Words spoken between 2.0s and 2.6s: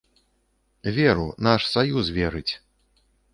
верыць.